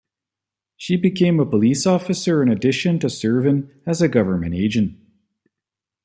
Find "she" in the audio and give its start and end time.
0.77-0.97